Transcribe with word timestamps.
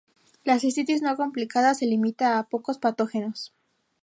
La 0.49 0.55
cistitis 0.63 1.03
no 1.07 1.13
complicada 1.21 1.75
se 1.75 1.85
limita 1.85 2.39
a 2.39 2.47
pocos 2.49 2.79
patógenos. 2.79 3.53